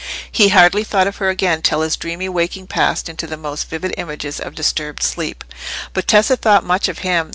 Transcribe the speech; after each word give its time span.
He 0.31 0.49
hardly 0.49 0.83
thought 0.83 1.05
of 1.05 1.17
her 1.17 1.29
again 1.29 1.61
till 1.61 1.81
his 1.81 1.95
dreamy 1.95 2.27
waking 2.27 2.65
passed 2.65 3.07
into 3.07 3.27
the 3.27 3.37
more 3.37 3.55
vivid 3.55 3.93
images 3.97 4.39
of 4.39 4.55
disturbed 4.55 5.03
sleep. 5.03 5.43
But 5.93 6.07
Tessa 6.07 6.35
thought 6.35 6.63
much 6.63 6.87
of 6.89 6.97
him. 7.05 7.29